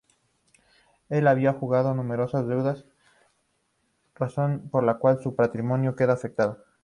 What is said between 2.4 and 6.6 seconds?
deudas, razón por la cual su patrimonio queda afectado.